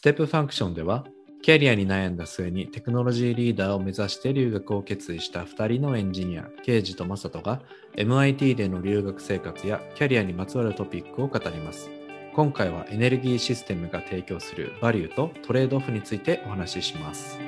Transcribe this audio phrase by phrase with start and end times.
[0.00, 1.04] ステップファンクションでは、
[1.42, 7.60] キャリアに悩んだ末にテクノロジーリーダーを目指して留学を決意した2人のエンジニア、ケイジとマサトが
[7.96, 11.90] MIT での留学生活やキャリアにまつわるトピックを語ります。
[12.34, 17.38] 今回はエネルギーシステムが提供するバリューとトレードオフについてお話しします。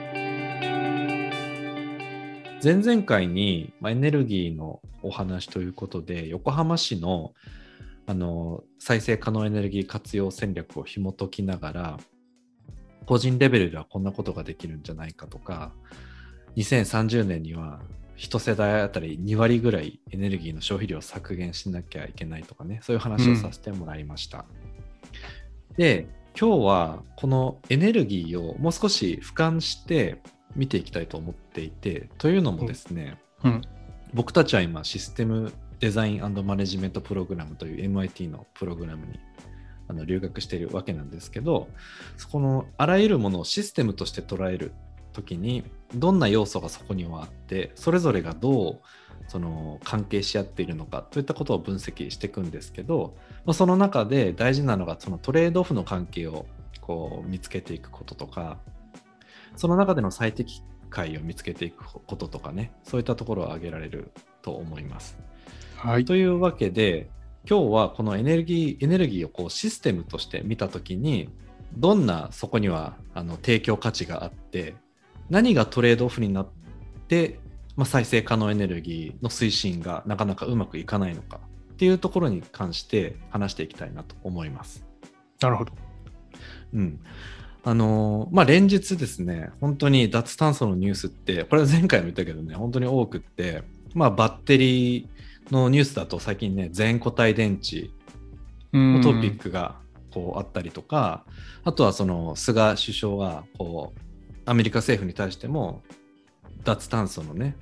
[2.63, 7.33] 前々回にエネルギーのお話ということで、横浜市の
[8.05, 11.99] あの再生可能エネルギー活用戦略を紐解きながら、
[13.07, 15.73] 個人レベルではこんなことができるんじゃないかとか、
[16.57, 17.81] 2030年には
[18.17, 24.45] 一世代あたり2割ぐらいエネルギーの消費量を削減しなきゃいけないとかね、そういう話をさせてもらいました。
[25.77, 26.07] で、
[26.39, 30.21] 今日はこのエネルギーをもう少し俯瞰して
[30.55, 33.63] 見ていきたいと思っていて、というのもですね、うん。
[34.15, 39.19] 僕たちは今システムデザインマネジメントプログラムという MIT のプログラムに
[39.93, 41.69] あの留学しているわけなんですけど
[42.17, 44.73] そこのあらゆるものをシステムとして捉える
[45.13, 48.81] 時にどんな要素がそこにはあってそれぞれがどう
[49.29, 56.47] その関係し合っているのかといったことを分析していくんですけどまあその中で大事なのがそのトレードオフの関係を
[56.81, 58.59] こう見つけていくこととか
[59.57, 65.19] その中での最適解を見つけていくこととかねそういったところを挙げられると思います。
[65.77, 66.05] はい。
[66.05, 67.09] というわけで
[67.49, 71.29] 今日はこのエネルギーエネルギーをこうシステムとして見たときに
[71.77, 74.75] どんなそこにはあの提供価値があって
[75.29, 76.49] 何がトレードオフになっ
[77.09, 77.41] て、
[77.77, 81.41] まあ、再生可能エネルギーの推進がなかなかうまくいかないのか
[81.73, 84.85] っていうところに関して話していきたいなと思います。
[85.41, 85.73] なるほど。
[86.75, 87.01] うん。
[87.65, 93.63] あのーまあ、連日ですね、本当に脱炭素のニュースって、これは前回も言ったけどね、本当に多くって、
[93.95, 95.07] まあ、バッテリー
[95.51, 97.91] のニュースだと最近ね、全固体電池
[98.73, 99.77] のトピックが
[100.13, 101.25] こうあったりとか、
[101.65, 104.01] あとはその菅首相がこう
[104.45, 105.83] アメリカ政府に対しても
[106.65, 107.57] 脱炭素のね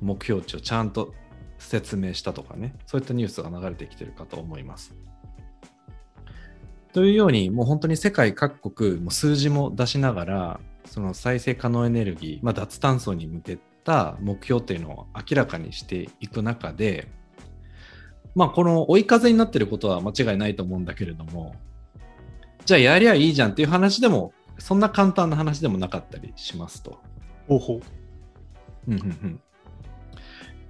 [0.00, 1.14] 目標値をちゃんと
[1.58, 4.94] 説明したとかねそういったニュースが流れてきてるかと思います。
[6.92, 17.08] というようにもう本当に世界各国も数字も出しながらその再生可能エネルギー、まあ、脱炭素に向けた目標っていうのを明らかにしていく中で
[18.34, 21.54] まあこの追い風になってることは間違いないと思うんだけれども
[22.64, 27.00] じゃあやりゃいいじゃんっていう話でもそんな簡単な話でもなかったりしますと。
[27.48, 27.80] ほうほう。
[28.88, 29.40] うんうんうん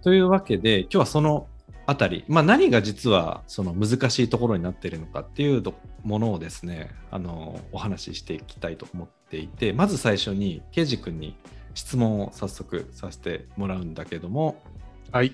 [0.02, 1.46] というわけで今日はその
[1.86, 5.62] あたり、まあ、何が実はその難しいところになっているのかっていう
[6.02, 11.36] ものをですねあのお話ししていきたいと思っていてまず最初にケイジ君に
[11.74, 14.60] 質問を早速させてもらうんだけども、
[15.10, 15.32] はい。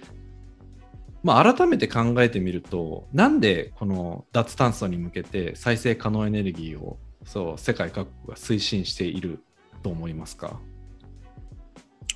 [1.28, 9.40] まあ、改めて考えてみるとなんでこの脱炭素に向けて再生可能エネルギーをそう世界各国が推進している
[9.82, 10.58] と思いますか、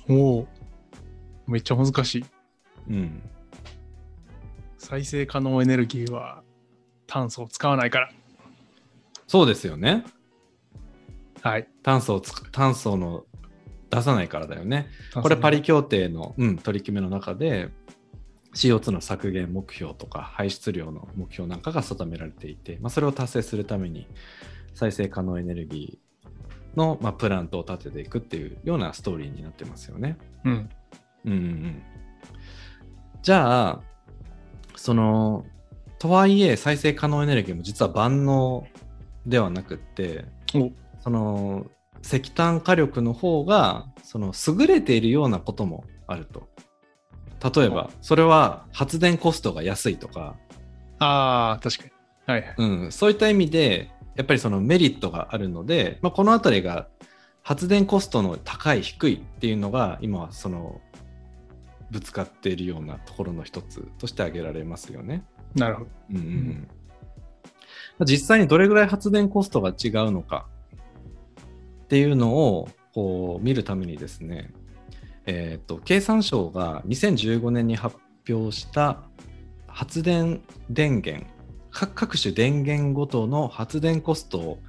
[0.09, 0.47] おお。
[1.45, 2.25] めっちゃ難しい。
[2.89, 3.21] うん、
[4.79, 6.41] 再生可能エネルギーは
[7.05, 8.09] 炭素を使わないから。
[9.27, 10.05] そうですよね
[11.41, 11.67] はい。
[11.83, 13.25] 炭素を炭素の
[13.91, 14.87] 出さないからだよね。
[15.13, 17.69] これパリ協定の、うん、取り決めの中で
[18.53, 24.07] CO2 の削減目標とか排出量の目標なんかが定められていて、まあ、それを達成するために
[24.75, 30.17] 再生可能エネルギーの、まあ、プラントを立てていくっていうようなストーリーになってますよね。
[30.45, 30.69] うん。
[31.25, 31.83] うんうんうん、
[33.21, 33.81] じゃあ
[34.75, 35.45] その
[35.99, 38.67] とはいえ再生可能エネルギーも実は万能
[39.25, 41.65] ではなくっておその
[42.03, 46.49] 石炭火力の方がその優れているようなこともあると。
[47.43, 50.35] 例えばそれは発電コストが安いとか、
[50.99, 51.91] ああ、確かに。
[52.25, 52.55] はいはい。
[52.57, 56.87] うん、そういった意味でやっぱりそのメリットがあるので、まあ、この辺りが
[57.41, 60.79] 発電コストの高い低いっていうのが今はその
[61.91, 65.23] ぶつかっているようなところの一つとして挙げられますよね。
[65.55, 65.89] なるほど。
[66.11, 66.67] うんうんうん
[68.05, 70.47] 実際にどれぐらい発電コストが違うのか
[71.83, 74.51] っていうのをこう見るためにですね、
[75.25, 77.97] えー、と経産省が2015年に発
[78.29, 79.03] 表した
[79.67, 81.25] 発電電源
[81.71, 84.59] 各各種電源ごとの発電コストを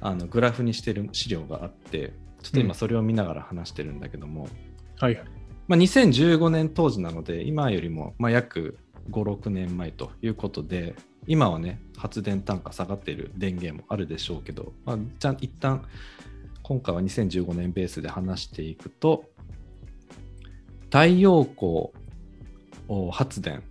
[0.00, 2.12] あのグラフにしている資料があって
[2.42, 4.48] ちょっと今それを見ながら話してるんだけども、
[4.98, 5.24] はいはい。
[5.68, 8.78] まあ、2015年当時なので今よりもまあ約
[9.10, 10.94] 56年前ということで
[11.26, 15.84] 今はね発電単価下がっている電源もあるでしょうけど、まあ、じゃあ一旦
[16.62, 19.24] 今回は2015年ベースで話していくと
[20.90, 21.90] 太陽光
[23.10, 23.62] 発電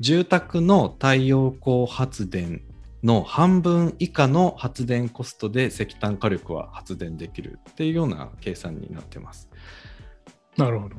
[0.00, 2.62] 住宅の太陽光発電
[3.02, 9.48] の半分以下の発電コストで石炭火力は発電できるっていうような計算になってます。
[10.56, 10.96] なるほど。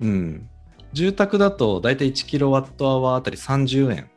[0.00, 0.48] うん。
[0.92, 4.10] 住宅だと大体1キロワットアワーあたり30円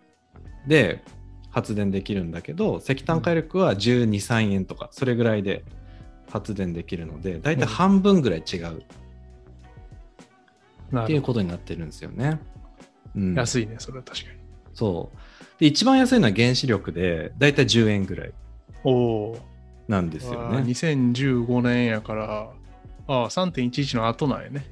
[0.68, 1.04] で
[1.50, 5.64] 発電できるんだけど、石炭火力は12、3円とか、それぐらいで
[6.30, 8.84] 発電できるので、大体半分ぐらい違う
[10.94, 12.40] っていうことになってるんですよね。
[13.16, 13.42] うんど。
[13.42, 14.38] 安いね、それは確かに。
[14.74, 15.60] そう。
[15.60, 18.34] で、一番安いのは原子力で、大体10円ぐらい
[18.84, 19.38] おお。
[19.88, 20.58] なんですよね。
[20.60, 22.50] 2015年やから、
[23.08, 24.66] ああ、3.11の後なんやね。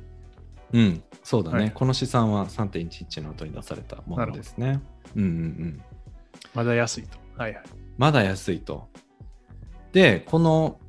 [0.74, 4.82] うん、そうだね、はいこの試算は3.11の後に出されたものですね。
[5.16, 5.82] うんうんうん。
[6.56, 7.20] まだ安いと。
[7.38, 7.64] はいはい。
[7.98, 8.88] まだ安いと。
[9.92, 10.80] で、この、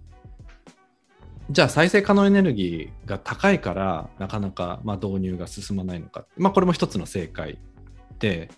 [1.50, 6.24] じゃあ再生可能エネルギーが高いから、なかなかまあ導入が進まないのか。
[6.36, 7.58] まあ、これも一つの正解
[8.18, 8.50] で、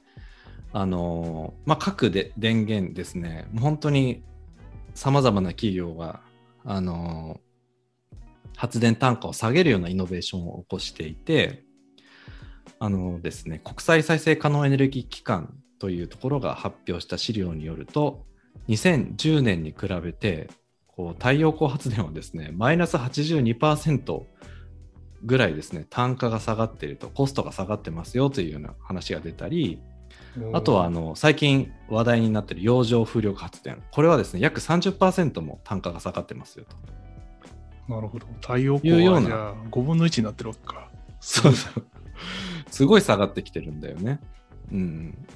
[0.73, 4.23] あのまあ、各で電源ですね、本当に
[4.95, 6.21] さまざまな企業が、
[6.65, 7.41] あの
[8.57, 11.65] 発電単価を下げるようなイノベーションを起こしていて、
[12.79, 18.25] あのですね、国際再生可能エネルギー機関というところが発表した資料によると、
[18.69, 20.49] 2010年に比べて、
[20.97, 24.23] こう太陽光発電はですね、マイナス82%
[25.25, 29.81] ぐらいですね、単価が下がっていると、コストが下がってますよというような話が出たり、
[30.53, 36.77] あとはあの最近話題になっている洋上風力発電、これはですね、約30%も単価が下がってますよと。
[37.93, 38.27] なるほど。
[38.41, 40.91] 太陽光はじゃあ5分の1になってるわけか。
[41.21, 41.85] そうそう。
[42.71, 44.19] すごい下がってきてるんだよね。
[44.73, 45.27] うん。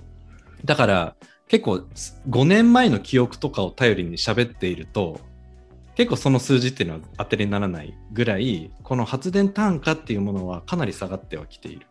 [0.65, 1.17] だから
[1.49, 1.85] 結構
[2.29, 5.21] 5年前の記憶とかを頼りに喋っていると
[5.95, 11.87] 結構その数字っていうのは当てにならないぐらいこの発電単価っていうものはかなり下がってはきている。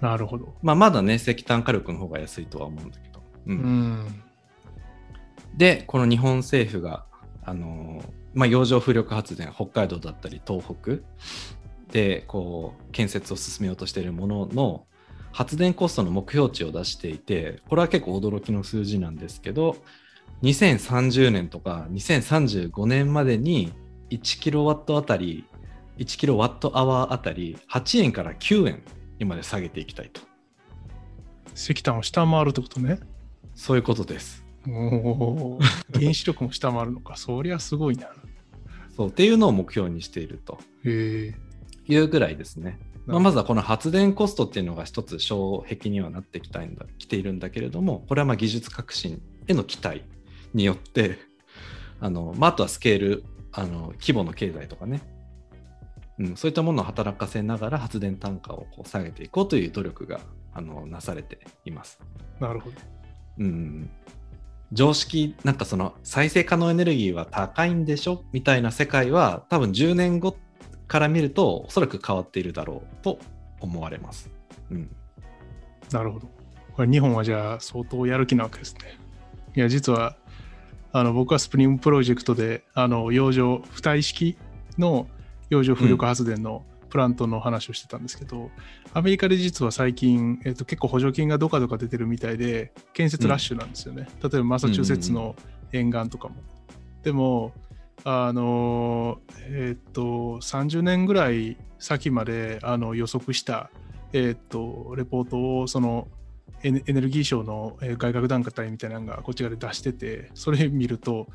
[0.00, 0.54] なるほど。
[0.62, 3.20] まあまだね石炭火力の方が安いとは思うんだけど。
[3.46, 4.22] う、うんん。
[5.56, 7.04] でこの日本政府が
[7.42, 11.02] あのーまあ、洋上風力発電北海道だったり東北
[11.92, 14.86] でこう建設を進めようとしているものの
[15.32, 19.76] 発電コストの目標値を出していてこれは結構驚きの数字なんですけど
[20.42, 23.72] 2030年とか2035年までに
[24.10, 25.44] 1キロワットあたり
[25.98, 28.82] 1キロワットアワーあたり8円から9円
[29.18, 30.22] にまで下げていきたいと
[31.54, 33.00] 石炭を下回るってことね。
[33.54, 34.44] そういうことです。
[34.68, 35.58] おお。
[35.92, 37.16] 原子力も下回るのか。
[37.16, 38.08] そりゃすごいな。
[38.96, 40.58] そうっていうのを目標にしていると。
[40.84, 41.34] い
[41.98, 42.78] うぐらいですね。
[43.06, 50.04] まあ、まずはこの発電コストっていうのが一つ障壁にはなってきたんだきているんだけれどもこれはまあ技術革新への期待
[50.54, 51.18] によって
[52.00, 55.00] あの、まあ、あとはスケールあの規模の経済とかね、
[56.18, 60.20] うん、そういったものを働かせながら発電単価をこう下げていこうという努力が
[60.52, 62.00] あのなされています。
[62.40, 62.76] なるほど。
[63.38, 63.90] うん、
[64.72, 68.24] 常識なんかその再生可能エネルギーは高いんでしょ？
[68.32, 70.36] みたいな世界は多分10年後
[70.86, 73.18] から見るとおそらく変わっているだろうと
[73.60, 74.30] 思われます。
[74.70, 74.90] うん、
[75.92, 76.28] なるほど。
[76.74, 78.98] これ日本はじゃあ相当やる気なわけですね。
[79.56, 80.16] いや、実は
[80.92, 84.36] あの僕はスプリングプロジェクトであの洋上浮体式
[84.78, 85.06] の
[85.48, 88.50] 洋上風力発電のプラントの話をしてたんですけど、
[88.94, 94.08] アメリカで実は最近、えっと、結構補助金がどかどか出てるみたいで建設ラッシュなんですよね。
[94.22, 95.36] 例えばマサチューセッツの
[95.72, 96.34] 沿岸とかも。
[97.02, 97.52] でも
[98.04, 103.70] あのえっと30年ぐらい先まであの予測した
[104.12, 106.08] えっと、レポートをその
[106.62, 111.28] エネルギー省のえー外郭団体みたいなのがこっち側で出してて、それ見ると、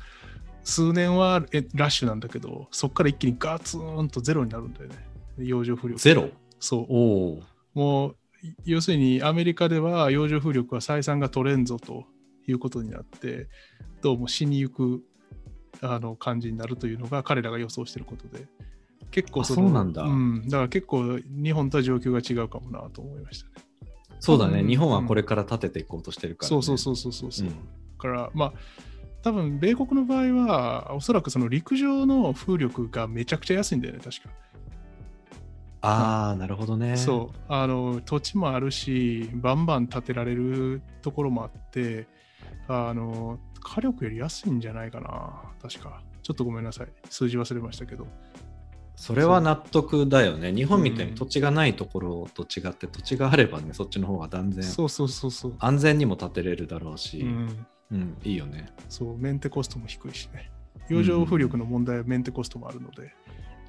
[0.62, 4.96] 数年はえラッシュなんだけど、そこから一気にガツンとゼロになるんだよね。
[5.38, 6.00] 洋上風力。
[6.00, 6.28] ゼロ？
[6.58, 6.80] そ
[7.74, 7.78] う。
[7.78, 12.04] もう、い要するにアメリカでは洋上風力は採算が取れんぞと
[12.46, 13.48] いうことになって、
[14.02, 15.02] どうも死にゆく
[15.82, 18.46] あの感じになるというのが彼らが予想していることで、
[19.10, 23.65] 結構あそうなんだうん、だから結構日本とは状況が違うかもなと思いましたね。
[24.20, 24.68] そうだね、うん。
[24.68, 26.48] 日本はこれから立てていこうとしてるから、ね。
[26.48, 27.48] そうそうそうそうそうそう。
[27.48, 27.54] うん。
[27.54, 27.58] だ
[27.98, 28.52] からまあ
[29.22, 34.30] 多分米国の場合はおそらくその陸上の風力がめちゃくちゃ安いんだよね確か。
[35.82, 36.96] ああなるほどね。
[36.96, 37.38] そう。
[37.48, 42.06] あの土地もあるしバンバン建てられるところもあって
[42.68, 45.42] あの火力より安いんじゃないかな。
[45.60, 46.00] 確か。
[46.22, 46.88] ちょっとごめんなさい。
[47.08, 48.06] 数字忘れましたけど
[48.96, 50.52] それは納得だよね。
[50.52, 51.12] 日本みたいうん。
[51.12, 57.24] に土地がないところと違って、土地があればねそっちの方が断然そうそうそうそう、安全にも建てれるだろうし、う
[57.94, 58.72] うんん、いいよね。
[58.88, 60.50] そうメンテコストも低いしね。
[60.88, 63.12] 洋上風力の問題はメンテコストもあるので、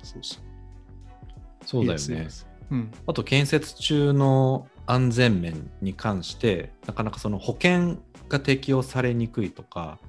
[0.02, 1.66] そうそう。
[1.66, 2.28] そうだよね。
[2.72, 2.92] うん。
[3.06, 7.98] あと建設中の安全面に関してなかなかその保険
[8.30, 10.00] が適用されにくいとか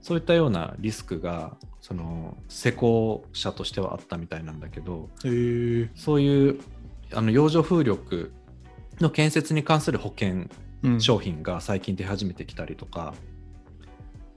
[0.00, 5.28] そういったようなリスクがその施工者としてはあったみたいなんだけどえ。
[5.28, 6.60] ーそういう
[7.12, 8.32] あの洋上風力
[9.00, 10.46] の建設に関する保険
[10.82, 13.12] うん商品が最近出始めてきたりとか、ま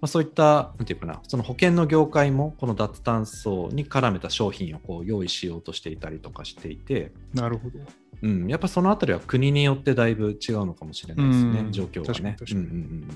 [0.01, 7.79] あ、そういったなんていうかなその保険の業界もこの脱炭素に絡めた商品をこう用意しようとしていたりとかしていて、なるほど。
[8.24, 12.13] うん、やっぱそのあたりは国によってだいぶ違うのかもしれないですね、うん状況がね。
[12.13, 12.60] 確かに確かに。
[12.60, 13.08] うんうん。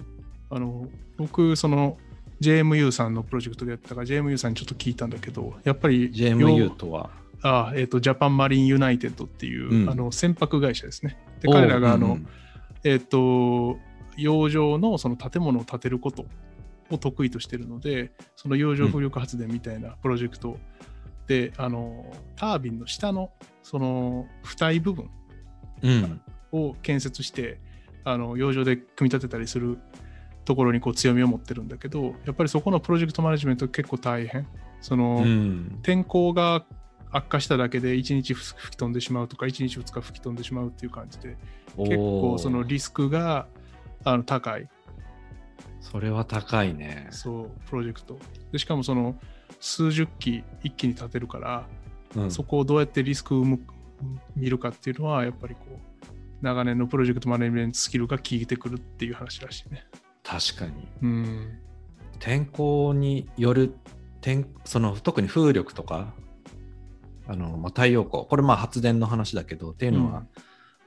[0.49, 0.87] あの
[1.17, 1.97] 僕、その
[2.39, 7.09] JMU さんのプロジェクトでやったから JMU さんにちょっと聞いたんだけど、やっぱりうん、JMU とは、
[7.41, 9.89] あえー、とジャパンマリンユナイテッドっていう、うん。
[9.89, 11.17] あの船舶会社ですね。
[11.41, 12.27] で彼らがあの、おううん。
[12.83, 13.77] えっ、と
[14.17, 16.25] 洋上のその建物を建てること
[16.89, 20.57] を得意としているので、その洋上風力発電みたいなプロジェクト
[21.27, 23.31] で、あのタービンの下の
[23.63, 25.09] その浮体部分
[25.83, 26.21] うん。
[26.51, 27.59] を建設して
[28.03, 29.77] あの洋上で組み立てたりする
[30.47, 34.47] ところにこう強みを持ってるんだけどやっぱりそこのプロジェクトマネジメント結構大変。
[34.79, 35.79] その、うん。
[35.83, 36.63] 天候が
[37.11, 41.35] 悪化しただけで1日吹き飛んでしまうとか1日2日吹き飛んでしまうっていう感じで
[41.77, 43.47] 結構そのリスクが
[44.05, 44.69] あの高い。
[45.81, 47.07] それは高いね。
[47.11, 48.17] そうプロジェクト。
[48.53, 49.17] でしかもその
[49.59, 51.67] 数十機一気に立てるから、
[52.15, 52.31] うん。
[52.31, 53.59] そこをどうやってリスクをむ
[54.37, 55.77] 見るかっていうのはやっぱりこう
[56.41, 59.83] 長年のプロジェクトマネジメントスキルが効いてくるっていう話らしいね。
[60.27, 60.87] 確かに。
[61.01, 61.59] うん
[62.19, 63.75] 天候による
[64.21, 66.13] 天その特に風力とか
[67.27, 70.25] あの、まあ、太陽光これまあ発電の話だけどっていうのは、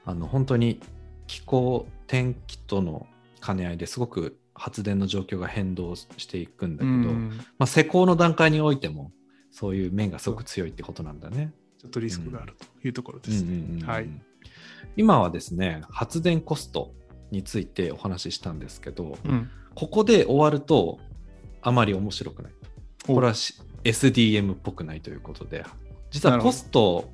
[0.05, 0.81] あの本当に
[1.27, 3.07] 気候天気との
[3.43, 9.11] 兼ね合いですごく発電の状況が変動していくんだうけど、んまあ、施工の段階においても
[9.51, 11.53] そういう面がすごく強いってことなんだね。
[11.79, 13.43] ちょっとリスクがあるというところです。
[13.43, 14.09] うんうんうんうんはい
[14.97, 16.93] 今はですね発電コスト
[17.31, 20.99] についてお話ししたんですけどうんここで終わると
[21.61, 22.51] あまり面白くない。
[23.07, 25.65] おこれはし SDM っぽくないということで、
[26.09, 27.09] 実はコスト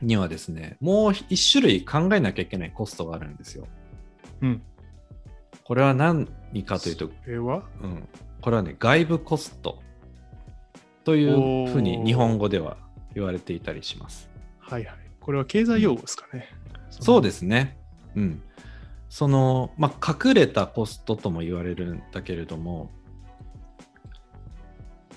[0.00, 3.66] にはですね、もう一種類考えなきゃいけないコストがあるんですよ。
[4.40, 4.62] うん
[5.64, 6.26] これは何
[6.64, 7.62] かというと、それは？
[7.82, 8.08] うん、
[8.40, 9.82] これはね、外部コスト
[11.04, 12.78] というふうに日本語では
[13.14, 14.30] 言われていたりします。
[14.58, 14.96] はいはい。
[15.20, 16.48] これは経済用語ですかね。
[16.90, 17.76] そうですね。
[18.14, 18.42] うん。
[19.08, 22.90] その、まあ、隠れたコストとも言われるんだけれども、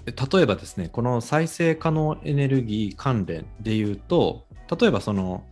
[0.06, 4.46] 例えばですね、この再生可能エネルギー関連で言うと、
[4.80, 5.44] 例えばその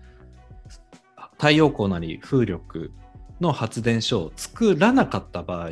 [1.33, 2.91] 太陽光なり風力
[3.39, 5.69] の発電所を作らなかった場合、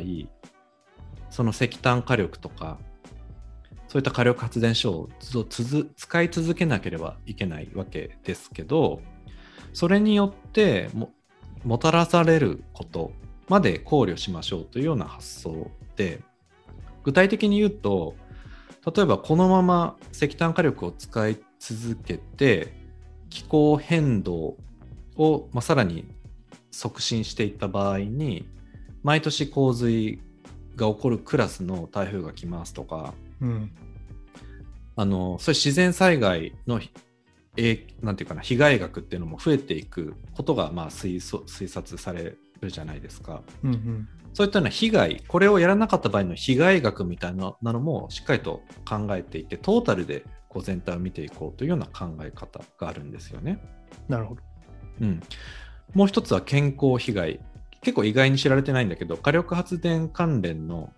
[1.30, 2.78] その石炭火力とか、
[3.88, 5.08] そういった火力発電所を
[5.96, 9.00] 使い続けなければいけないわけですけど、
[9.72, 11.10] それによっても
[11.66, 13.10] もたらされること
[13.48, 16.20] まで考慮しましょうというような発想で、
[17.02, 18.14] 具体的に言うと、
[18.94, 22.72] 例えばこのまま石炭火力を使い続けて、
[23.30, 24.56] 気候変動
[25.16, 26.06] を、まあ、さらに
[26.70, 28.48] 促進していった場合に、
[29.02, 30.20] 毎年洪水
[30.76, 33.72] が起こるクラスの台風が来ますとか、うん。
[34.94, 36.80] あのそういう自然災害の
[37.56, 43.42] えーなんていうかな被害額っていうのも増えていくことがまあ推測推察されるじゃないですか。
[43.62, 44.08] うんうん。
[44.34, 53.58] そういったような被害、これをやらなかった場合の被害額みたいなのもしっかりと考えていて、トータルでこう全体を見ていこうというような考え方があるんですよね。
[54.08, 54.42] なるほど。
[55.00, 55.22] うん、
[55.94, 57.40] もう一つは健康被害。
[57.80, 60.92] 結構意外に知られてないんだけど、火力発電関連の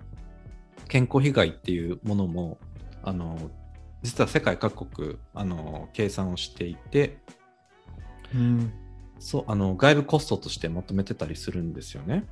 [0.88, 2.58] 健康被害っていうものも、
[3.04, 3.50] あの
[4.02, 7.18] 実は世界各国あの計算をしていて
[8.34, 8.72] うん。
[9.18, 12.24] そうあの外部コストとしてまとめてたりするんですよね。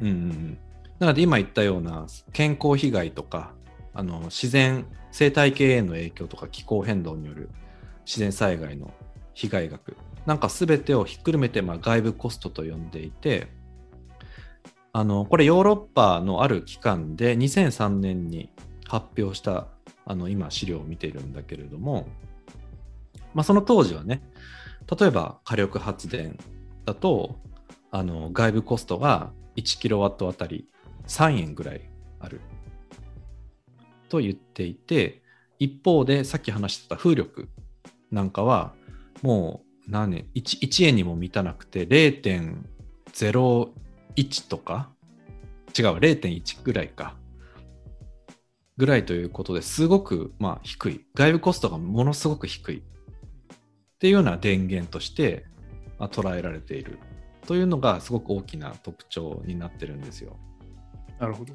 [0.00, 0.58] うんうんうん、
[0.98, 3.52] なので今言ったような健康被害とか
[3.92, 7.50] あの自然生態系への影響とか気候変動による
[8.06, 8.92] 自然災害の
[9.34, 13.48] 被害額なんか全てをひっくるめて、まあ、外部コストと呼んでいて
[14.92, 18.50] あのこれヨーロッパのある機関で2003年に
[18.86, 19.66] 発表した
[20.08, 22.08] あの今資料を見ているんだけれども、
[23.34, 24.22] まあ、その当時はね
[24.98, 26.38] 例えば火力発電
[26.86, 27.38] だと
[27.90, 30.66] あの外部コストが1キロワットあたり
[31.06, 31.82] 3円ぐらい
[32.20, 32.40] ある。
[34.08, 35.20] と言っていて
[35.58, 37.50] 一方でさっき話してた風力
[38.10, 38.72] なんかは
[39.20, 44.88] もう何円 1, 1円にも満たなくて0.01とか
[45.78, 47.14] 違う0.1ぐらいか。
[48.78, 52.82] ぐらいということですごくまあ低い外部コストがものすごく低いっ
[53.98, 55.44] ていうような電源として
[55.98, 56.98] まあ捉えられている
[57.46, 60.36] というのがすごく大きな特徴になってるんですよ。
[61.18, 61.54] なるほど。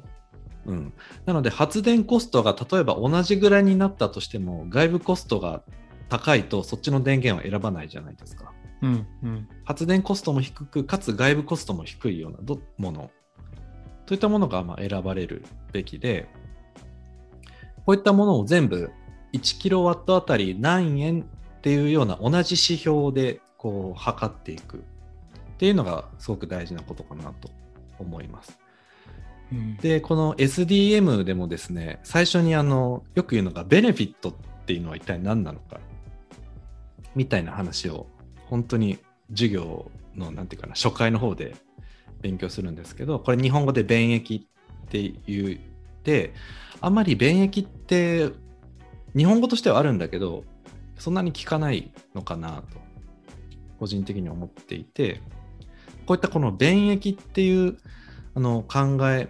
[0.66, 0.92] うん、
[1.26, 5.62] なので発電コストが例えば同じぐらいになったとしても外部コストが
[6.08, 8.52] 高いとそっちの電源を選ばないじゃないですか。
[8.82, 9.48] うんうん。
[9.64, 13.10] 発電コストも低くかつ外部コストも低いようなどもの
[14.04, 16.28] といったものがまあ選ばれるべきで
[17.86, 18.90] こういったものを全部
[19.32, 24.80] 1キロワットあたり何円っていうような同じ指標でこう測っていくっ
[25.58, 27.50] ていうのがすごく大事なことかなと
[27.98, 28.58] 思います。
[29.52, 34.34] うん、でこの SDM でもですね最初にあのよく言うのがベネフィットっ
[34.66, 35.80] ていうのは一体何なのか
[37.14, 38.06] みたいな話を
[38.46, 38.98] 本当に
[39.30, 41.54] 授業のなんていうかな初回の方で
[42.22, 44.48] 勉強するんですけどこれ日本語で便益
[44.86, 45.73] って言っ
[46.04, 46.32] て
[46.80, 48.30] あんまり便益って
[49.16, 50.44] 日本語としてはあるんだけど
[50.98, 52.78] そんなに聞かないのかなと
[53.78, 55.20] 個人的に思っていて
[56.06, 57.78] こういったこの便益っていう
[58.34, 59.28] あの考え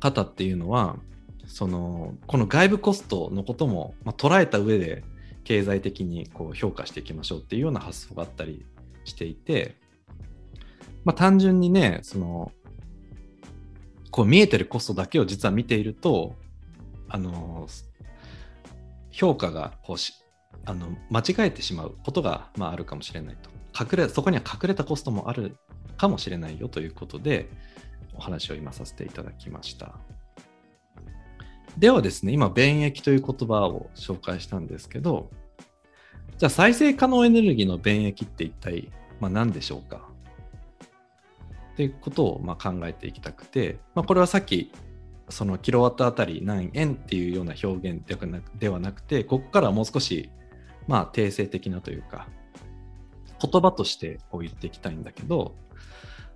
[0.00, 0.96] 方っていうのは
[1.46, 5.04] そのこの外部コストのことも、まあ、捉えた上で
[5.44, 8.64] 経済的にこう評価していきましょうっていうような発想があったり
[9.04, 9.76] していて、
[11.04, 12.52] まあ、単純にねその
[14.12, 16.36] こう見えてるコストだけを実は見ていると
[17.08, 17.66] あの
[19.10, 20.14] 評価がこうし
[20.64, 25.56] あの間違えてしまうことが、まあ、あるかもしれないと隠れそこには隠れたコストもある
[25.96, 27.50] かもしれないよということで
[28.14, 29.96] お話を今させていただきました。
[31.78, 35.30] ではですね、今、便益という言葉を紹介したんですけど、
[36.36, 38.90] じゃあ再生可能エネルギーの便益って一体、
[39.20, 40.11] まあ、何でしょうか？
[41.72, 44.70] っていうことをまあ考えていきたくて、まあ、これはさっき
[45.28, 48.02] そのキロワットあたり何円っていうような表現
[48.58, 50.30] ではなくて、ここからはもう少し
[50.86, 52.28] まあ定性的なというか、
[53.40, 55.54] 言葉としてこう言っていきたいんだけど、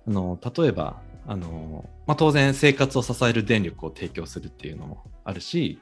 [0.07, 5.79] あの例えばあの、まあ、当然生活を支える電力を提供するっていうのもあるし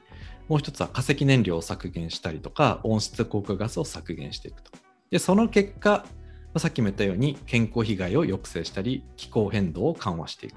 [0.48, 4.72] もう一つは化石燃料を削減したりとか温室効果ガスを削減していくと。
[5.10, 6.04] でその結果、
[6.58, 10.54] さっきも言ったように健康被害を抑制したり気候変動を緩和していく、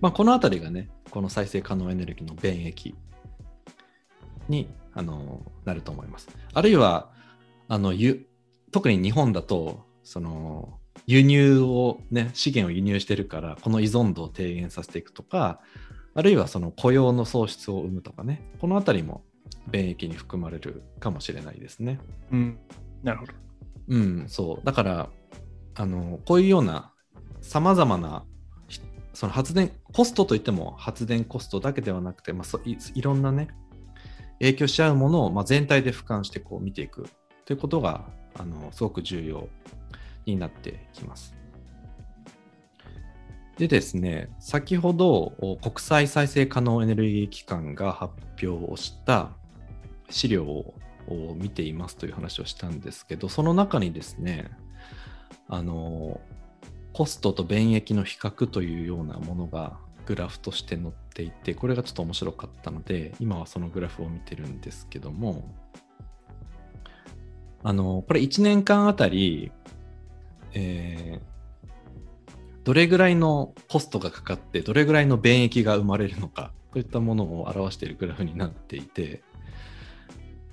[0.00, 2.94] まあ、このあたりがねこの再生可能エネルギーの便益
[4.48, 7.10] にあのなると思いますあるいは
[7.68, 7.92] あの
[8.70, 15.60] 特に日本だとその輸入をね資源を輸入してるからこの依存度を低減させていくとか
[16.14, 19.22] あるいはその雇用の創出を生むとかねこのあたりも
[19.68, 21.98] 便益に含まれるかもしれないですね。
[22.32, 22.58] うん。
[23.02, 23.32] なるほど。
[23.88, 25.08] うんそうだから
[25.74, 26.92] あのこういうような
[27.40, 28.24] さまざまな
[29.12, 33.48] その発電コストといっても発電コストだけではなくて、まあ、そいいろんなね
[34.40, 37.08] 影響し合うものを、まあ、全体で俯瞰してこう見ていく
[37.46, 39.48] ということがあのすごく重要
[40.26, 41.34] になってきます。
[43.56, 48.12] でですね、先ほど国際再生可能エネルギー機関が発
[48.46, 49.30] 表をした
[50.10, 50.74] 資料を
[51.08, 54.50] を見ていますという話をしたんですけど、その中にですね、
[55.48, 56.20] あの、
[56.92, 65.44] コストと便益の比較というようなものがグラフとして載っていて、これがちょっと面白かったので、今はそのグラフを見てるんですけども、
[67.62, 69.52] あの、これ1年間あたり、
[70.54, 71.36] えー
[72.66, 79.22] どれぐらいのコストがかかって、どれぐらいの便益が生まれるのか、といったものを表しているグラフになっていて、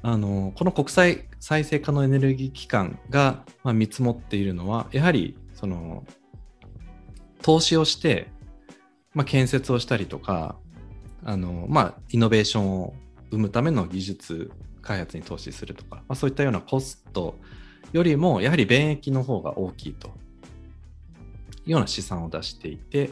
[0.05, 6.03] あのこの国際再生可能エネルギー機関が、まあ、見積もっているのは、やはりその
[7.41, 8.27] 投資をして、
[9.13, 10.57] まあ、建設をしたりとか、
[11.23, 12.93] あのまあ、イノベーションを
[13.31, 17.35] 生むための技術開発に投資するとか、まあ、そういったようなコスト
[17.93, 20.09] よりも、やはり便益の方が大きいと。
[21.65, 23.11] いうような試算を出していて、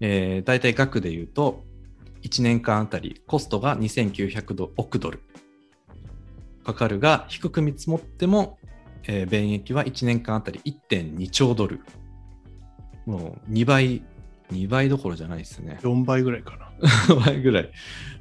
[0.00, 1.64] えー、大体額で言うと、
[2.22, 5.20] 1年間あたりコストが2900億ドル。
[6.64, 8.58] かかるが、低く見積もっても、
[9.04, 11.80] えー、便益は1年間あたり1.2兆ドル。
[13.06, 14.02] もう2倍、
[14.52, 15.78] 2倍どころじゃないですね。
[15.82, 16.72] 4倍ぐらいかな。
[17.14, 17.70] 2 倍ぐらい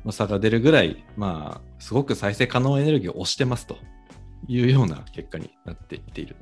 [0.06, 3.77] の差が出るぐらい、まあ、すごく再生可能エネルギーを押してますと
[4.47, 6.36] いうような結果になっていっている。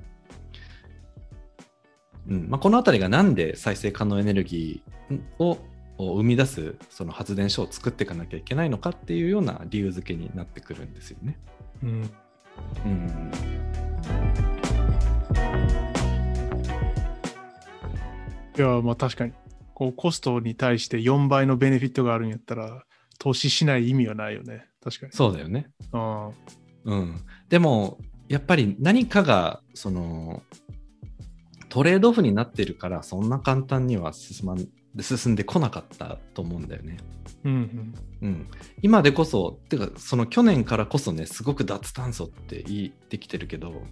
[2.28, 5.58] うんまあ、このあたりがなんで再生可能エネルギーを
[6.00, 11.38] を生み出すその発電所を作っていかなきゃいけないのかっていうような理由付けになってくるんですよね。
[11.84, 12.10] うん。
[12.86, 13.32] うん
[18.58, 19.32] いや、まあ確かに、
[19.74, 22.84] こうコストに対して4倍のベネフィットがあるんやったら、
[23.20, 24.66] 投資しない意味はないよね。
[24.84, 25.14] 確かに。
[25.14, 25.70] そうだよね。
[25.94, 26.30] あ
[26.86, 30.44] うん、でもやっぱり何かがその
[31.68, 34.68] トレードオフになってるからそんな簡単には進まん
[35.02, 36.98] 進んでこなかったと思うんだよね。
[37.44, 38.28] うんうん。
[38.28, 38.48] うん、
[38.82, 43.84] 今でこそてかその去年からこそねすごく脱炭素って言ってきてるけど、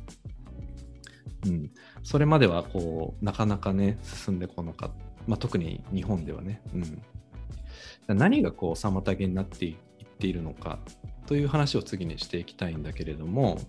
[1.46, 1.72] うん、
[2.04, 4.96] それまではこうなかなかね進んでこなかった、
[5.28, 10.80] まあ、特に日本ではね、うん、何がこう妨げになっていっているのか
[11.26, 13.60] という話を次にしていきたいんだけれども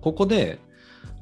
[0.00, 0.58] ここで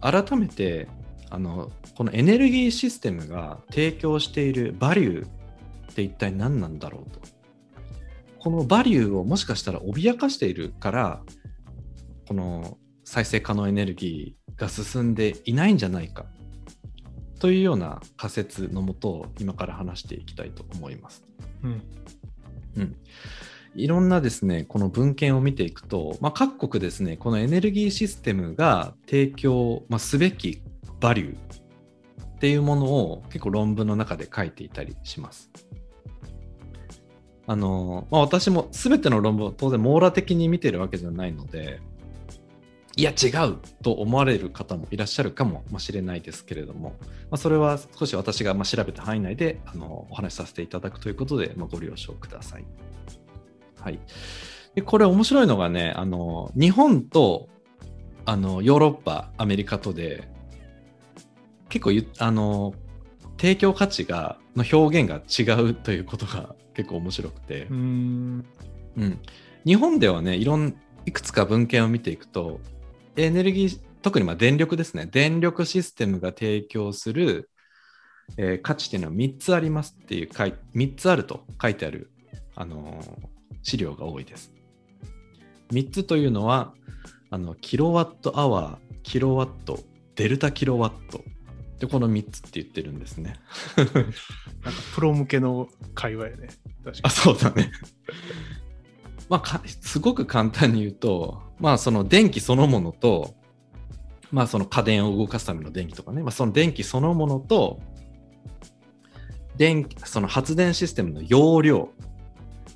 [0.01, 0.89] 改めて
[1.31, 7.21] あのこのエネルギーシステムが提供しているバリューって一体何なんだろうと。
[8.39, 11.23] このバリューをもしかしたら脅かしているから
[12.27, 16.27] この再生可能エネルギーが進んでいないんじゃないか。
[17.39, 21.25] というような仮説のもとを今から話していきたいと思います。
[21.63, 21.83] うん。
[22.77, 22.97] うん、
[23.75, 30.63] いろんなですねこの文献を見ていくと、まあ、各国ですねこのエネルギーシステムが提供、まあ、すべき
[31.01, 35.51] バリューっていうものを結構論文の中で書いていたりします。
[37.47, 41.81] あのまあ、私も全ての論文を当然網羅的に見てるわけじゃないので
[42.97, 52.65] いや違うと思われる方もいらっしゃるかもしれないですけれども、まあ、それは少し私がまあ調べた範囲内であのお話しさせていただくということで、まあ、ご了承ください。
[53.81, 53.99] はい、
[54.77, 57.49] でこれ面白いのがねあの日本と
[58.27, 60.30] あのヨーロッパアメリカとで
[61.71, 62.75] 結構ゆあの
[63.39, 68.45] 提供価値がの表現が違うということが 結構面白くて、うーん。
[68.97, 69.19] うん、
[69.65, 70.75] 日本ではねいろん
[71.07, 72.61] いくつか文献を見ていくと
[73.17, 75.07] エネルギー特にまあ電力ですね。
[75.11, 77.51] 電力システムが提供する、
[78.37, 82.11] えー価値っていうのは3つありますっていう書い3つあると書いてある、
[82.55, 83.31] あのー
[83.63, 84.53] 資料が多いです。
[85.73, 86.75] 3つというのは
[87.31, 89.81] あのキロワットアワーキロワット
[90.17, 91.23] デルタキロワット
[91.81, 93.37] でこの3つって言ってるんですね
[93.77, 94.03] なんか
[94.95, 96.49] プロ向けの会話やね。
[96.85, 97.73] 確かあそうだね。
[99.31, 103.35] まあか、すごく簡単に言うと、まあ、その電気そのものと、
[104.31, 107.81] まあ、その家電を動かすための電気とかね、まあ、その電気そのものと、
[109.57, 111.91] 電気その発電システムの容量、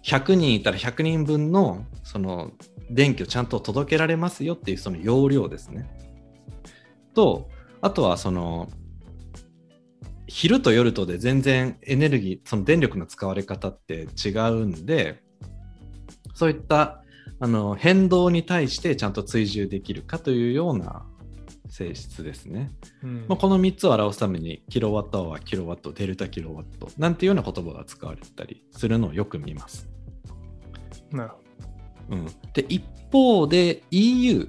[0.05, 2.53] 100人いたら100人分のその
[2.89, 5.89] 電気をちゃんと届けられますよっていうその容量ですね。
[7.15, 7.49] と、
[7.81, 8.69] あとはその
[10.27, 15.23] 昼と夜とで全然エネルギーその電力の使われ方って違うんで
[16.35, 17.03] そういった
[17.41, 21.05] あの変動に対してちゃんと追従できるかというような
[21.69, 22.71] 性質ですね。
[23.03, 23.11] に。
[23.11, 29.89] うんまあ、この3つを表すためにキロワットアワー、キロワット、デルタキロワットなんていうような言葉が使われたりするのをよく見ます。
[31.11, 31.37] なるほ
[32.11, 34.49] うん、で一方で EU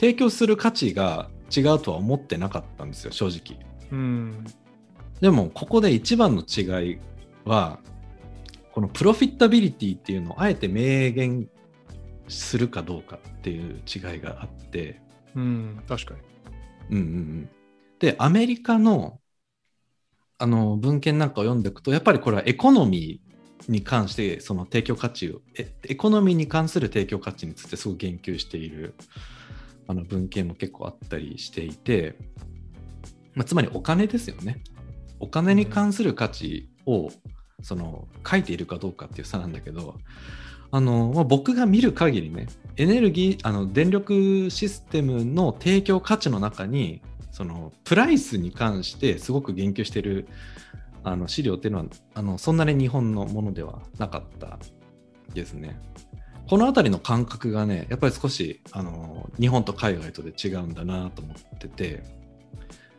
[0.00, 3.60] 提供する価値が違うとは思ってなかったんですよ正直。
[3.90, 3.96] ど。
[3.96, 4.44] うん。
[5.20, 6.98] でもここで一番の違い
[7.44, 7.78] は
[8.72, 11.46] このプロフィッタビリティっていうのをあえて明言
[12.28, 15.00] するかどうかっていう違いがあって、
[15.34, 15.82] うん。
[15.88, 16.20] 確かに。
[16.90, 17.50] うんうんうん、
[17.98, 19.18] でアメリカの
[20.38, 28.94] あの文献なんかを読んでいくとやっぱりこれはエコノミーに関してその提供価値をえエコノミーに関する提供価値についてすごく言及している
[29.86, 32.16] あの文献も結構あったりしていて、
[33.34, 34.62] まあ、つまりお金ですよね
[35.20, 37.10] お金に関する価値を
[37.62, 39.94] その書いているかどうかっていう差なんだけど
[40.72, 50.26] あの、まあ、僕が見る限りねエネルギーあの電力システムの提供価値の中にそのプライスに関してすごく言及している
[51.04, 54.58] あの資料っていうのはあのそんなに日本のものではなかった
[55.34, 55.78] ですね。
[56.48, 62.02] この辺りの感覚がねやっぱり少しあの日本と海外とで違うんだなと思ってて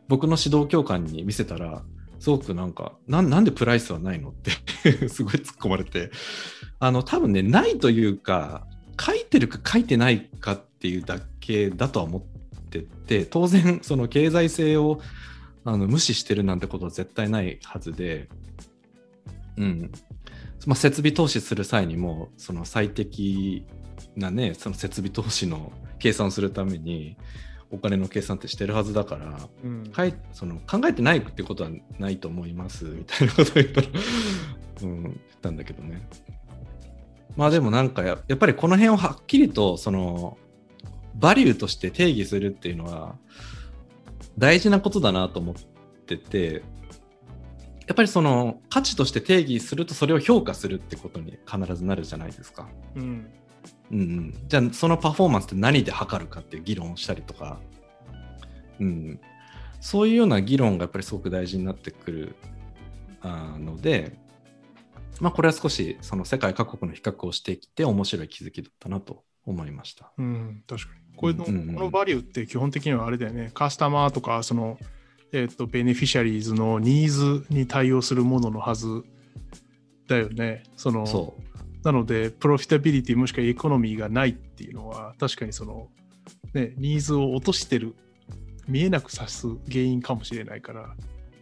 [0.08, 1.84] 僕の指導教官に見せたら
[2.24, 4.52] すごくなんかななんでプライスはないのって
[5.10, 6.10] すごい突っ込まれて。
[6.80, 8.66] あの多分ねないというか
[8.98, 15.02] 書いてるか書いてないかっていうだけだとは思ってて当然その経済性を
[15.66, 18.30] あの無視してるなんてことは絶対ないはずで、
[19.58, 19.92] うん。
[20.66, 23.66] まあ、設備投資する際にもその最適
[24.16, 27.18] なねその設備投資の計算をするために
[27.74, 29.88] お金の計算ってしてるはずだからうん。
[29.88, 33.88] かいその考えてないってことはないと思いますみたいなことを言ったら、
[34.84, 36.08] うん、言ったんだけどね。
[37.36, 40.38] まあでもなんかややっぱりこの辺をはっきりとその
[41.16, 43.16] バリューとして定義するっていうのは
[44.38, 45.56] 大事なことだなと思っ
[46.06, 46.64] てて
[47.88, 52.70] やっぱりその価値として定義するとそれを評価するってことに必ずなるじゃないですか。
[52.96, 53.28] うん。
[53.92, 57.60] うんうん、じゃあそのパフォーマンスって何で測るかっていう議論をしたりとか、
[58.80, 59.20] うん、
[59.80, 62.36] そういうような議論がやっぱりすごく大事になってくる
[63.22, 64.18] あので、
[65.20, 70.12] まあ、これは少しその世界各国の比較をしてきて面白い気づきだったなと思いました。
[70.18, 71.04] うん、確かに。
[71.16, 74.78] これの,、このバリューって基本的にはあれだよね、カスタマーとか、その、
[75.32, 79.04] えっ、と、ベネフィシャリーズのニーズに対応するもののはず
[80.08, 80.64] だよね。
[80.76, 81.38] その、そ
[81.84, 85.90] なので、プロフィタビリティもしくはエコノミーがないっていうのは、確かにその、
[86.54, 87.96] ね、ニーズを落としてる、
[88.68, 90.82] 見えなくさす原因かもしれないから。
[90.84, 90.96] う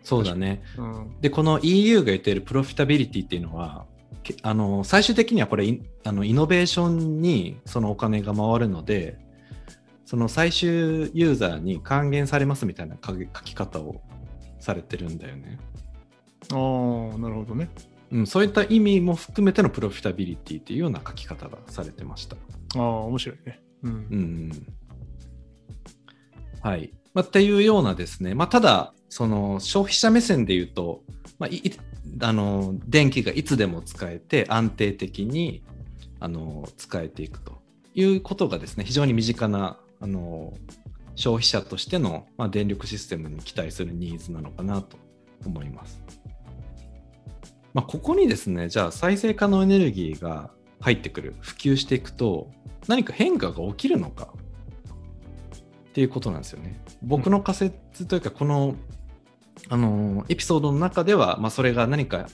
[0.04, 0.64] そうだね。
[0.78, 1.22] うん。
[1.22, 3.86] でこの EU が言っているプロフィタビリティっていうのは
[4.24, 9.18] けあの最終的にはこれあのイノベーションにそのお金が回るので
[10.06, 10.70] その最終
[11.14, 14.02] ユーザーに還元されますみたいな書き書き方を
[14.60, 15.58] されてるんだよね、
[16.52, 17.70] ああ、なるほどね。
[18.12, 22.36] うん、そういった意味も含めてのプロフィタビリティっていうような書き方がされてました
[22.76, 23.62] ああ、面白いね。
[23.84, 23.92] うん。
[23.92, 24.52] うんうん
[26.62, 26.94] はい。
[27.14, 31.04] まあ、っていうようなですね、まあ、ただ、その消費者目線で言うと、
[31.40, 31.72] まあ、いい
[32.22, 35.64] あの電気がいつでも使えて安定的に
[36.20, 37.62] あの使えていくと
[37.96, 40.54] いうことがですね、非常に身近なあの
[41.16, 44.98] 消費者としての、まあ、電力システムに期待するニーズなのかなと
[45.46, 46.02] 思います。
[47.74, 52.50] まあ、ここにですね、じゃあ再生可能エネルギーが入ってくる、普及していくと、
[52.88, 54.34] 何か変化が起きるのか
[55.90, 56.82] っていうことなんですよね。
[57.02, 58.76] 僕の仮説というか、この、
[59.70, 62.28] あのエピソードの中では、まあ、それが何か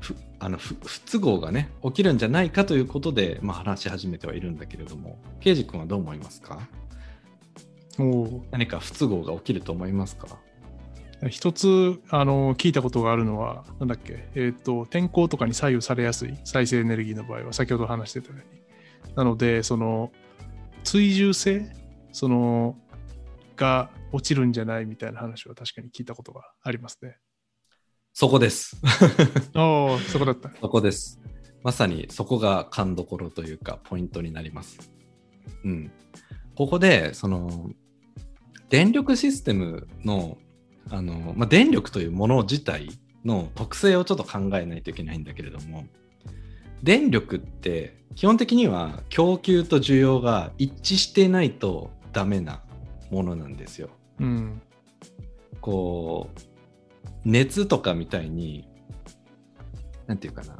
[0.00, 6.58] ふあの不不都合がね起きるんじゃないかということで、まあ、話し始めてはいるんだけれども圭司君はどう思いますか？
[7.98, 8.44] おお。
[8.50, 10.26] 何か不都合が起きると思いますか？
[11.28, 19.14] 一つあの聞いたことがあるのは、なんだっけ、えっ、と、天候とかに左右されやすい再生エネルギーの場合は、先ほど話してたように。
[19.14, 20.10] なので、その、
[20.84, 21.70] 追従性、
[22.12, 22.76] その、
[23.56, 27.16] が落ちるんじゃないみたいな話は確かに聞いたことがありますね。
[28.12, 28.76] そこです。
[29.54, 30.50] ああ、そこだった。
[30.60, 31.20] そこです。
[31.62, 34.92] まさにそこが勘どころというかポイントになります。
[35.64, 35.92] うん。
[36.56, 37.70] ここで、その、
[38.68, 40.38] 電力システムの、
[40.90, 42.90] あの、まあ、電力というもの自体
[43.24, 45.84] の特性をちょっと考えないといけないんだけれども、
[46.82, 52.62] 電力って基本的には供給と需要が一致していないとダメな
[53.10, 53.90] ものなんですよ。
[54.20, 54.60] うん。
[55.60, 56.40] こう
[57.24, 58.68] 熱とかみたいに
[60.06, 60.56] なんていうかな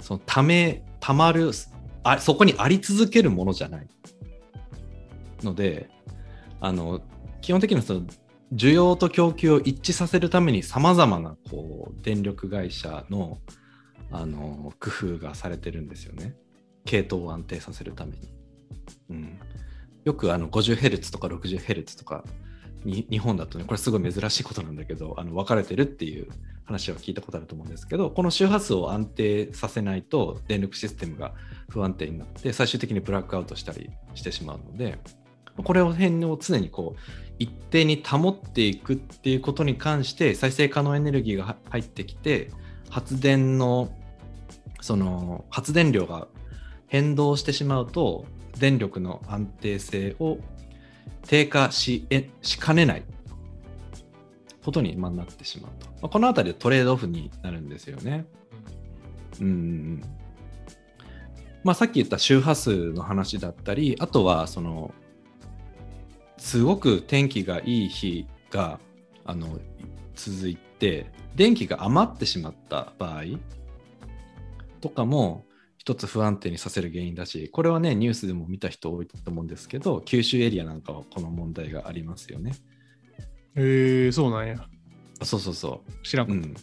[0.00, 1.52] そのためたまる
[2.02, 3.86] あそこにあり続けるものじゃない
[5.42, 5.88] ので
[6.60, 7.00] あの
[7.40, 8.02] 基本的にはその
[8.52, 13.38] 需要と供給を一致させるためにさまざまなこう電力会社の
[14.12, 16.36] あの工夫がされてるんですよね
[16.84, 18.32] 系統を安定させるために。
[19.10, 19.38] うん、
[20.04, 22.24] よくあの 50Hz とか 60Hz とか
[22.84, 26.28] に日本だとねこれすごい珍しいことなんだけどあの分かれてるっていう
[26.64, 31.34] 話は聞いたことあると思うんですけどこの周波数を安定させないと電力システムが
[31.68, 34.98] 不安定になって最終的にブラックアウトしたりしてしまうので
[35.62, 37.00] これを辺を常にこう
[37.38, 42.50] 一定に保っていくっていうことに関して再生可能エネルギーが入ってきて
[42.90, 43.90] 発電の
[44.80, 46.28] その発電量が
[46.86, 48.26] 変動してしまうと
[48.58, 50.38] 電力の安定性を
[51.26, 53.02] 低下しえしかねない。
[54.64, 58.26] ことにまあなってしまうと、まあこのあたりでトレードオフになるんですよね。
[59.40, 60.02] うん。
[61.62, 64.94] まあ、さっき言った周波数の話だったりあとはその
[66.38, 68.78] すごく天気がいい日が
[69.24, 69.58] あの
[70.14, 73.24] 続いて電気が余ってしまった場合
[74.80, 75.44] とかも
[75.78, 82.54] 一つ不安定にさせる原因だしこれはねニュースでも見た人多いと思うんですけど九州エリアなんかはこの問題がありますよね。
[83.54, 84.66] えー、そうなんや。
[85.22, 86.34] そうそうそ知らんう。
[86.34, 86.54] ん、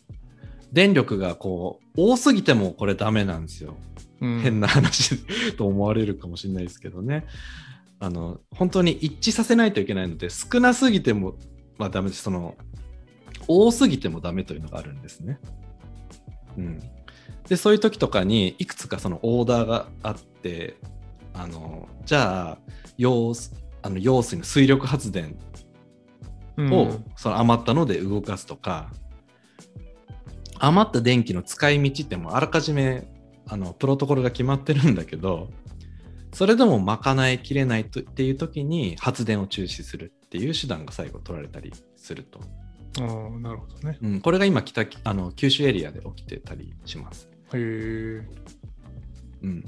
[0.71, 3.77] 電力がこう多すぎてもこれダメなんですよ。
[4.19, 4.25] た。
[4.25, 5.17] うん変な話
[5.57, 7.25] と思われるかもしれないですけどね。
[8.04, 11.36] あの本当に一致させないといけないので少なすぎても、
[11.78, 12.24] まあ、ダメです。
[12.24, 12.56] その
[13.48, 15.39] 多すぎてもダメというのがあるんですね。
[16.58, 16.80] うん、
[17.48, 20.76] でそういう時とかにいくつかそのオーダーがあって
[21.34, 22.58] あのじゃあ
[22.98, 25.38] 用水あの用水の水力発電
[26.58, 26.74] うん。
[26.74, 28.92] をその余ったので動かすとか、
[30.60, 33.08] 余った電気の使い道ってもうあらかじめ
[33.48, 35.48] あのプロトコルが決まってるんだけど
[36.34, 42.39] それでも賄いきれないとっていう時に発電を中止するっていう手段が最後取られたりすると、
[43.00, 43.98] ああ、なるほどね。
[44.02, 48.28] うん、これが今北あの九州エリアで起きてたりします、へえ。
[49.43, 49.63] うん、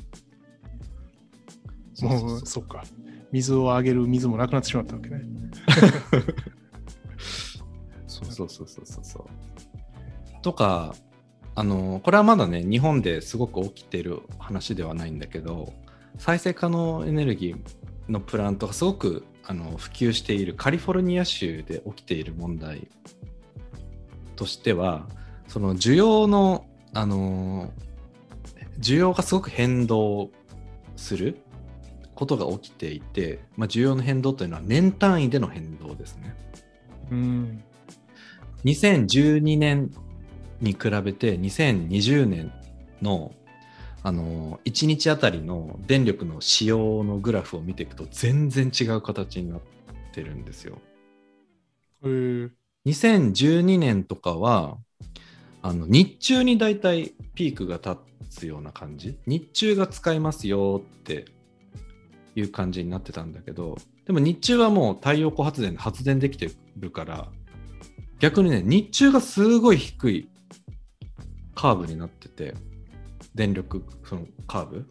[1.94, 2.84] そうそうそうそっか。
[3.32, 5.22] 水をあげる水もなくなってしまったわけね。
[8.08, 9.26] そうそうそうそうそうそう
[10.42, 10.96] とか
[11.54, 15.74] あのこれはまだね日本ですごく起きてる話ではないんだけど
[16.18, 22.88] 再生可能エネルギーのプラントがすごくあの普及しているカリフォルニア州で起きている問題
[24.36, 25.08] としては
[25.48, 27.72] その需要のあの
[28.80, 30.30] 需要がすごく変動
[30.96, 31.40] する
[32.14, 36.36] ことが起きていて、まあ、需要の変動というのは年単位での変動ですね。
[37.12, 37.64] うん。
[38.64, 39.92] 2012年
[40.62, 42.52] に比べて2020年
[43.02, 43.34] の
[44.06, 49.62] あの1日あたりの電力の使用のグラフを見ていくと全然違う形になっ
[50.14, 50.78] てるんですよ。
[52.04, 52.50] へえ。
[52.86, 54.78] 2012年とかは
[55.64, 57.98] あの日中にだいたいピークが立
[58.30, 59.18] つような感じ？
[59.26, 61.26] 日中が使えますよって
[62.36, 67.30] いう感じになってたんだけどでも日中はもう太陽光発電で発電できてるから
[68.20, 70.30] 逆にね日中がすごい低い
[71.56, 72.54] カーブになってて
[73.36, 74.88] 電力そのカーブ？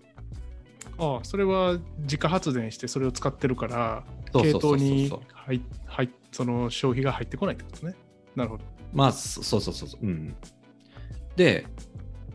[0.98, 7.94] ああ、それは自家発電してそれを使ってるから、系統に入入その消費が入ってこないってことね。
[8.36, 8.64] なるほど。
[8.92, 10.36] まあそそうそうそうそううん
[11.34, 11.66] で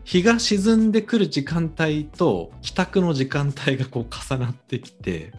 [0.04, 5.32] 日が沈んでくる時間帯と帰宅の時間帯がこう重なってきて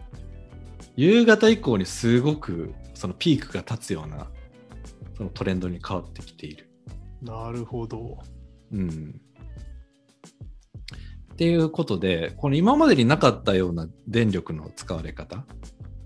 [0.96, 4.26] 夕方以降にすごくそのピークが立つような
[5.16, 6.68] そのトレンドに変わってきている。
[7.20, 8.18] なるほど。
[8.72, 9.20] うん、
[11.42, 15.44] っていうことでこの今までになかったような電力の使われ方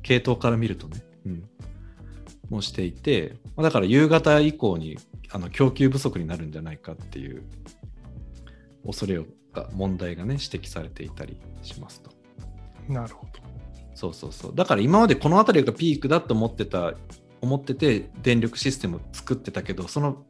[0.02, 1.44] 系統から見るとね、うん、
[2.48, 4.96] もしていてまあだから夕方以降に
[5.30, 7.42] あの供給不足になるんじゃないかっていう
[8.86, 9.22] 恐れ
[9.52, 12.10] が問題がね指摘されていたりしますと。
[12.88, 13.32] なるほど。
[13.94, 14.54] そうそうそう。
[14.54, 16.94] だから今までこの辺りがピークだと思ってた、
[17.42, 20.24] 思ってて電力システムを作ってたけど、その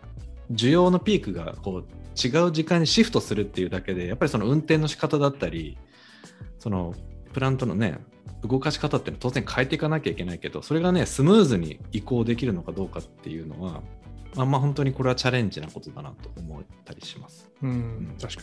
[0.51, 1.85] 需要のピークがこう
[2.17, 5.79] 違う時間にシフトするっていうだけで、やっぱりその運転の仕方だったり、
[6.59, 6.95] その
[7.33, 7.99] プラントのね、
[8.43, 13.83] 動かし方っていうのは当然変えていかなきゃいけないけど、それがね、スムーズに移行できるのかどうかっていうのは、
[14.35, 17.51] まあまあ本当にこれはチャレンジなことだなと思ったりします。
[17.63, 18.43] うん、確か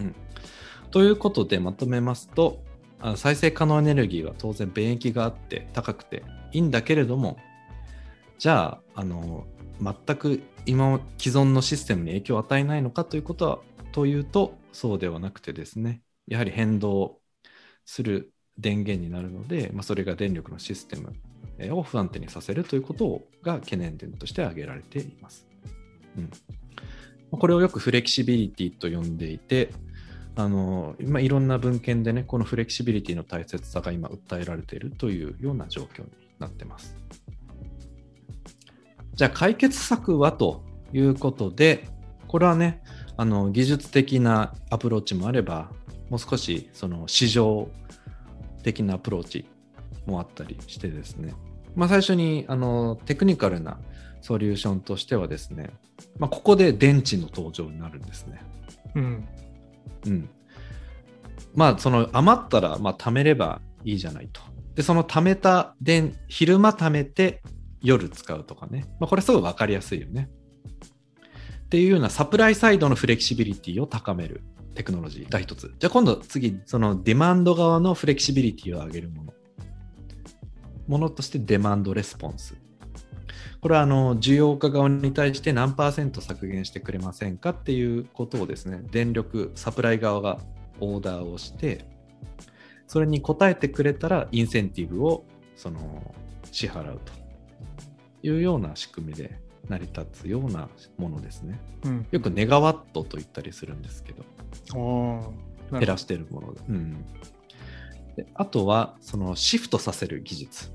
[0.00, 0.12] に。
[0.90, 2.62] ということでまとめますと
[3.00, 7.36] あ再生可能エネルギーは当然便益があって高くていいんだけれども
[8.38, 9.46] じゃああの
[9.80, 13.58] 全く今既存のシステムに影響を与えないのかということは
[13.92, 17.18] というとそうではなくてですねやはり変動
[17.86, 21.14] する電源になるので、まあ、それが電力のシステム
[21.74, 25.46] を不安定にさせるということが懸念点として挙げられています。
[26.16, 26.30] うん
[27.30, 29.70] これをよくフレキシビリティと呼んでいて、
[30.34, 36.96] あのまあ、いろんな文献でね、このフレキシビリティの大切さが今訴えられているというような状況になってます。
[39.18, 41.88] じゃあ解決策はということで、
[42.28, 42.80] これはね、
[43.16, 45.72] あの技術的なアプローチもあれば、
[46.08, 47.68] もう少しその市場
[48.62, 49.44] 的なアプローチ
[50.06, 51.34] もあったりしてですね、
[51.74, 53.80] まあ、最初にあのテクニカルな
[54.20, 55.70] ソリューションとしてはですね、
[56.20, 58.40] まあ、ここで電池の登場になるんですね。
[58.94, 59.28] うん。
[60.06, 60.28] うん。
[61.56, 64.40] まあ、その余ったら、まあ、貯めればいいじゃないと。
[64.76, 67.42] で、その貯めた電、昼間貯めて
[67.82, 68.86] 夜使うとかね。
[69.00, 70.30] まあ、これすごいわかりやすいよね。
[71.66, 74.42] っていうようなサプライサイドのフレキシビリティを高める
[74.74, 75.74] テクノロジーが一つ。
[75.78, 79.34] じゃあ今度次、そのデマンド側のフレキシビリティを上げるもの。
[80.86, 82.56] ものとしてデマンドレスポンス。
[83.60, 90.38] これはあの需要家側に対して何パーセント削減してくれませんかっていうことをですね、電力サプライ側が
[90.80, 91.84] オーダーをして、
[92.86, 96.14] それに応えてくれたらインセンティブをその
[96.50, 97.12] 支払うと
[98.28, 101.60] いうような仕組みで成り立つようなものですね。
[101.84, 102.06] うん。
[102.10, 104.24] よくネガワットと言ったりするんですけど。
[105.70, 106.60] 減らしているもので。
[106.68, 107.04] うん、
[108.16, 110.70] であとは、そのシフトさせる技術。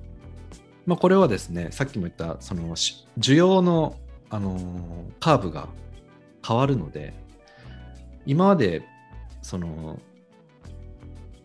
[0.86, 3.97] まあ、これはですね、さっきも言った、そのし需要の、
[4.30, 5.70] あのーカーブが
[6.45, 7.14] 変わるので、
[8.26, 8.84] 今まで、
[9.41, 9.99] その、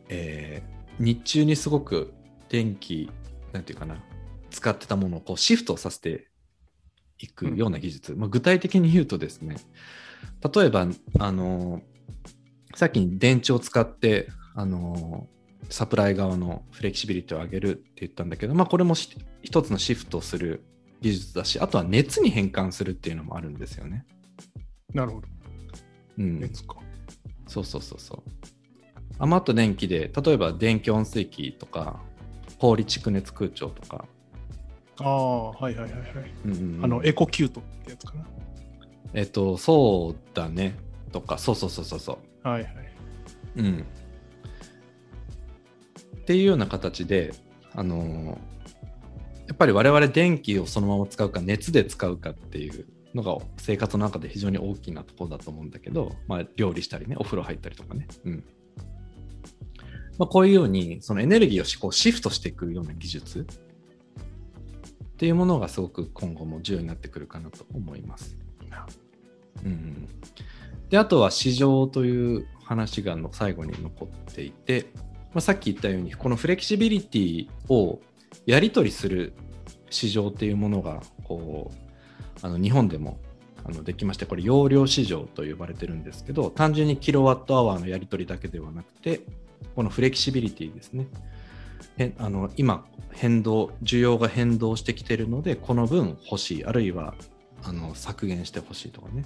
[0.08, 2.12] えー日中にすごく
[2.48, 3.10] 電気、
[3.52, 4.02] なんていうかな、
[4.58, 6.28] 使ってたものをこうシフトさせて
[7.18, 8.14] いくような技術。
[8.16, 9.56] まあ、具体的に言うとですね、
[10.54, 10.88] 例えば、
[11.18, 11.98] あのー
[12.74, 15.26] さっきに電池を使って、あの
[15.68, 20.62] サプライ側のフレキシビリティを上げるって言ったんだけど、まあ、これもし一つのシフトする
[21.00, 24.06] 技術だし、あとは熱に変換するっていうのもあるんですよね。
[24.94, 25.26] なるほど。
[26.18, 26.76] うん、熱か。
[27.48, 28.22] そうそうそうそう。
[29.18, 32.00] 余った電気で、例えば電気温水器とか、
[32.58, 34.06] 氷蓄熱空調とか、
[35.00, 36.02] ああ、はいはいはいはい。
[36.44, 38.26] うんうんうんあの、エコキュートってやつかな。
[39.14, 40.76] えっと、そうだね。
[41.12, 42.48] とか、そうそうそうそうそう。
[42.48, 42.74] はいはい。
[43.56, 43.86] うん。
[46.20, 47.32] っていうような形で、
[47.74, 48.38] あのー
[49.48, 58.44] やっぱり我々電気をそのまま使うか熱で使うかっていうのが生活の中で非常に大きなところだと思うんだけど、まあ、料理したりねお風呂入ったりとかね、うん
[60.18, 63.46] まあ、こういうようにそのエネルギーをこうシフトしていくような技術
[65.18, 68.36] っていうものがすごく今後も重要になってくるかなと思います。
[69.64, 70.08] うん、
[70.90, 74.86] であとは市場という話がの最後に残っていて、
[75.34, 77.98] まあ、さっき言ったようにこのフレキシビリティを
[78.46, 79.32] やり取りする
[79.90, 83.18] 市場っていうものがこうあの日本でも
[83.64, 89.22] あのできましてこれ容量市場と呼ばれてるんですけど単純にキロワットアワーのやり取りだけではなくて
[89.74, 91.08] このフレキシビリティですね
[91.98, 97.14] へあの今変動需要が変動してきてるのでこの分欲しいあるいは
[97.62, 99.24] あの削減してほしいとかね、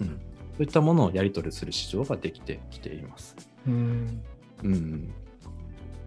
[0.00, 0.14] うん、そ
[0.60, 3.36] ういったものをやり取りする市場ができてきています。
[3.66, 4.22] うん。
[4.62, 5.12] うん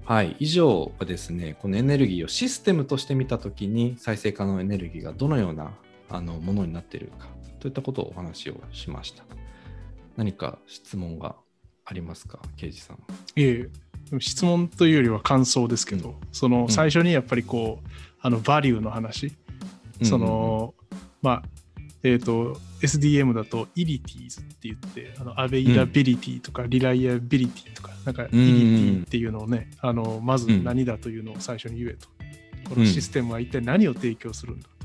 [0.06, 5.72] はい、以上はですね、このエネルギーをシステムとして見たときに、再生可能エネルギーがどのような
[6.10, 7.28] あのものになっているか
[7.60, 9.24] といったことをお話をしました。
[10.16, 11.36] 何か質問が
[11.86, 12.98] ありますか、刑事さん。
[13.36, 13.70] いえ
[14.20, 17.90] 質問というよりは感想ですけど、その最初にやっぱりこう、
[18.22, 19.34] あの、バリューの話、
[20.04, 20.74] その、
[21.22, 21.44] まあ、
[22.04, 32.08] えっ、と、SDM だと、 ilities って言って、あの、 availability とか、 reliability とか、なんか、 ility っていうのをね、あの、まず何だというのを最初に言えと。
[32.70, 34.76] このシステムは一体何を提供するんだと。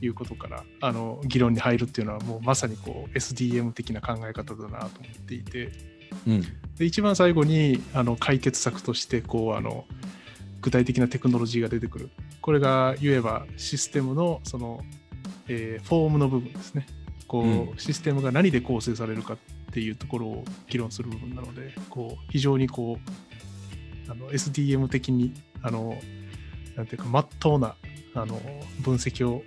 [0.00, 5.72] いうことから、あの、議論に入るっていうのは、もうまさにこう、SDM 的な考え方だなと思っていて、
[6.26, 6.42] うん。
[6.78, 9.84] で一番最後にあの解決策としてこうあの
[10.60, 12.10] 具体的なテクノロジーが出てくる。
[12.40, 14.82] これが言えばシステムのその、
[15.48, 16.86] えーフォームの部分ですね。
[17.26, 17.78] こう、うん。
[17.78, 19.36] システムが何で構成されるかっ
[19.70, 22.98] ていうところを議論する部分なのでこう非常にこ
[24.08, 25.98] うあの SDM 的にあの
[26.76, 27.74] なんていうかまっとうな
[28.14, 28.40] あの
[28.80, 29.42] 分析を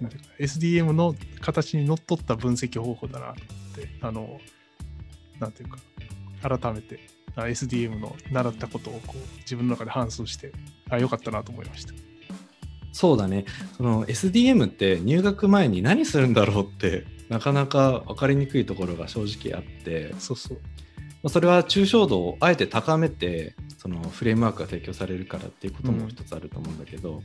[0.00, 4.40] なんていうか SDM の形にのっとった分析方法だなってあの
[5.40, 5.78] なんていうか
[6.58, 7.00] 改めて
[7.36, 10.52] あ SDM の習ったことをこう自分の中で反芻して
[10.88, 11.94] あよかったなと思いました。
[12.92, 13.44] そうだね、
[13.76, 20.58] その SDM って入学前に何するんだろうって、なかなか分かりにくいところが正直あって、そうそう。
[21.24, 27.22] まあそれは抽象度をあえて高めてそのフレームワークが提供されるからっていうことも一つあると思うんだけど、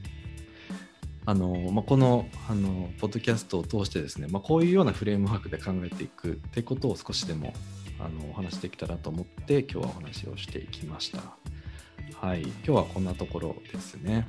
[1.29, 7.53] あのまあ、このあのポッドキャストを通してですね、まあ、こういうようなフレームワークで考えていくってことを少しでも
[7.99, 11.19] あのお話できたらと思って今日はお話をしていきました。
[12.19, 14.27] はい、今日はこんなところですね。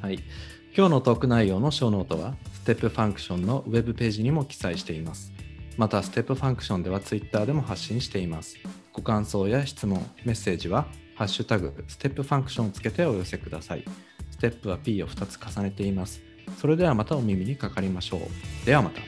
[0.00, 0.14] はい、
[0.74, 5.34] 今日のトーク内容のショーノートはステップファンクションのウェブページにも記載しています。
[5.76, 8.56] また、ステップファンクションでは Twitter でも発信しています。
[8.94, 13.84] ご感想や質問、メッセージは、ハッシュタグ、ステップファンクションをつけてお寄せください。
[14.36, 16.20] ステップは P を2つ重ねています。
[16.58, 18.66] それではまたお耳にかかりましょう。
[18.66, 19.00] ではまた。